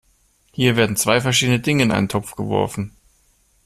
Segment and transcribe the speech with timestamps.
[0.51, 2.91] Hier werden zwei verschiedene Dinge in einen Topf geworfen.